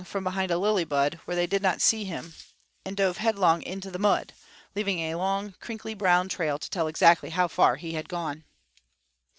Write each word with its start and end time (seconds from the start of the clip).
_from 0.07 0.23
behind 0.23 0.49
a 0.49 0.57
lily 0.57 0.83
bud, 0.83 1.19
where 1.25 1.35
they 1.35 1.45
did 1.45 1.61
not 1.61 1.79
see 1.79 2.05
him, 2.05 2.33
and 2.83 2.97
dove 2.97 3.17
headlong 3.17 3.61
into 3.61 3.91
the 3.91 3.99
mud, 3.99 4.33
leaving 4.73 4.97
a 4.97 5.13
long, 5.13 5.53
crinkly, 5.59 5.93
brown 5.93 6.27
trail 6.27 6.57
to 6.57 6.71
tell 6.71 6.87
exactly 6.87 7.29
how 7.29 7.47
far 7.47 7.75
he 7.75 7.93
had 7.93 8.09
gone. 8.09 8.43